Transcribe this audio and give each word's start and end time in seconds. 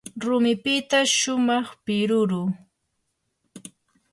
rumipita 0.23 0.99
shumaq 1.15 1.67
piruru. 1.83 2.41